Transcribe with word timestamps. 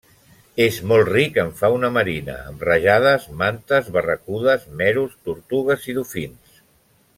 És 0.63 0.77
molt 0.91 1.09
ric 1.09 1.35
en 1.43 1.51
fauna 1.59 1.91
marina 1.97 2.37
amb 2.53 2.65
rajades, 2.69 3.29
mantes, 3.43 3.93
barracudes, 3.99 4.67
meros, 4.83 5.15
tortugues 5.29 5.89
i 5.93 5.97
dofins. 6.03 6.61